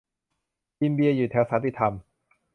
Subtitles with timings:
[0.79, 1.93] กินเบียร์อยู่แถวสันติธรรม